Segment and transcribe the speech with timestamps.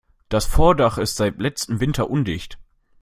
[0.29, 2.57] Das Vordach ist seit letztem Winter undicht.